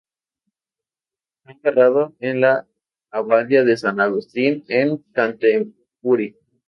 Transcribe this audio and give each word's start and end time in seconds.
Fue 1.43 1.53
enterrado 1.53 2.15
en 2.19 2.41
la 2.41 2.67
Abadía 3.11 3.63
de 3.63 3.77
San 3.77 3.99
Agustín 3.99 4.63
en 4.67 4.97
Canterbury. 5.13 6.35